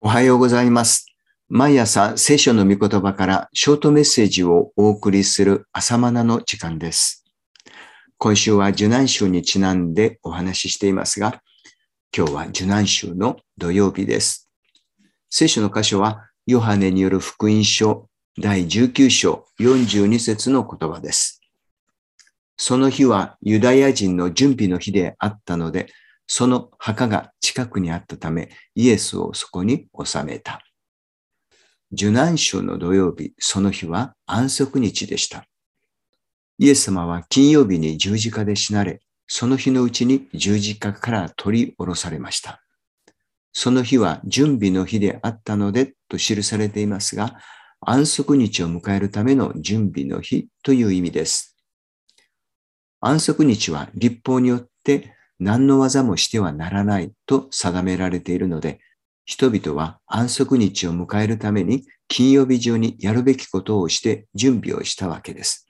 [0.00, 1.06] おはようございます。
[1.48, 7.24] 毎朝聖書の御言葉からショートメッセージをお送りする朝マナの時間です。
[8.16, 11.42] 今週は受難週にちなんでお話ししていますが、
[12.16, 14.48] 今日は受難週の土曜日です。
[15.30, 18.08] 聖書の箇所はヨハネによる福音書
[18.40, 21.40] 第19章42節の言葉です。
[22.56, 25.88] その日はユダヤ人の準備の日であったので、
[26.28, 30.60] その墓が近くにあったため、イエスをそこに収めた。
[31.90, 35.46] 受難週の土曜日、その日は安息日でした。
[36.58, 42.62] イエス様は金曜日に十字架で死なれ、その日のうちに十字架から取り下ろされました。
[43.54, 47.38] その日は準備の日であったのでと記されていますが、
[47.80, 51.56] 安息日を迎えるための準備の日という意味です。
[53.00, 58.80] 安息日は立法によって何の技もしてはならないと定められているので、
[59.24, 65.68] 人々は安息日を迎えるために金曜日中にやるべきことをして準備をしたわけです。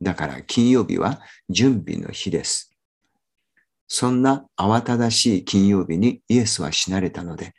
[0.00, 2.74] だから金曜日は準備の日です。
[3.86, 7.54] そんな慌ただしい金曜日にイエスは死なれたので、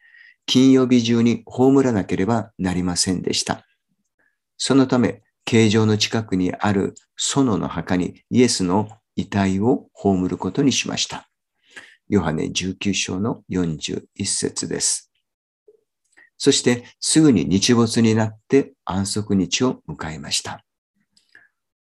[0.46, 3.66] 金曜日中に葬らなければなりませんでした。
[4.58, 11.30] そのため、形状の近くにある園の墓にイエスの遺体を葬ることにしました。
[12.08, 15.12] ヨハネ19章の41節です。
[16.38, 20.64] そしてすぐに日没になって安息日を迎えました。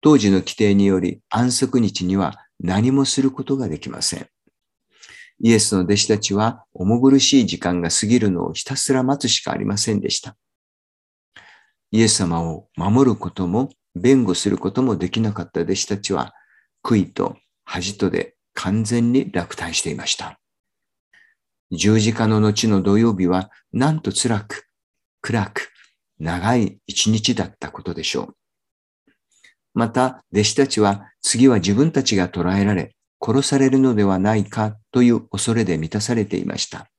[0.00, 4.28] 当時の規定により安息日には何もすることができません。
[5.41, 10.36] イエスの弟子たちは重苦しい時間が過ぎるのをひたすら待つしかありませんでした。
[11.92, 16.34] イエス様を守ることも弁護することもできなかった弟子たちは
[16.83, 20.41] 悔いと恥とで完全に落胆していました。
[21.70, 24.67] 十字架の後の土曜日はなんと辛く、
[25.20, 25.70] 暗く、
[26.19, 28.36] 長い一日だったことでしょう。
[29.75, 36.90] また、弟子たちは次は自分たちが捕らえられ、殺されるのではないかという恐れで満たされていました。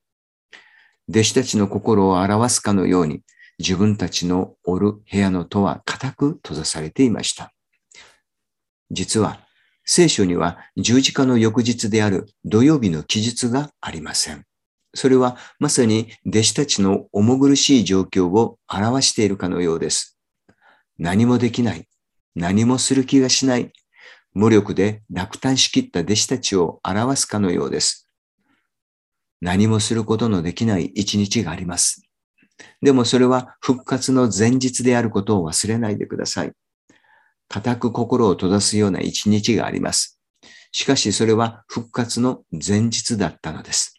[1.10, 3.22] 弟子たちの心を表すかのように、
[3.58, 7.52] 自分たちのおる部屋の戸は固く閉ざされていました。
[8.92, 9.49] 実は、
[9.92, 14.46] 聖書には十字架の翌日である土曜日の記述がありません。
[14.94, 20.16] それはまさに弟子たちの重苦しい状況を表しているかのようです。
[21.00, 21.88] 何もできない、
[22.36, 23.74] 何もする気がしない、
[24.36, 28.08] 無力で落胆しきった弟子たちを表すかのようです。
[29.42, 32.04] 何もすることのできない一日があります。
[32.84, 36.52] でもそれは復活の前日であることを忘れないでください。
[37.50, 40.22] 固く心を閉ざすような一日があります。
[40.72, 43.96] しかしそれは復活の前日だったのです。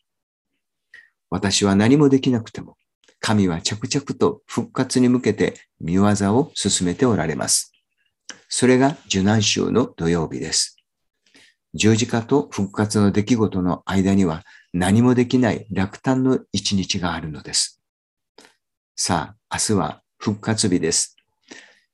[1.28, 2.76] 私は何もできなくても、
[3.20, 6.04] 神は着々と復活に向けて見業
[6.36, 7.72] を進めておられます。
[8.48, 10.76] それが受難週の土曜日です。
[11.74, 17.80] 十字架と復活の出来事の間には何もできない落胆の一日があるのです。
[18.96, 21.16] さあ、明日は復活日です。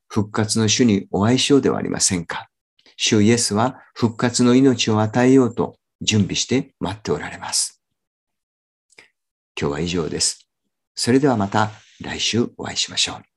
[0.08, 2.48] 復活の主にお会いしようではありませんか。
[2.96, 7.82] 主イエスは復活の命を与えようと準備して待っておられます。
[9.58, 10.48] 今日は以上です。
[10.94, 13.35] それではまた来週お会いしましょう。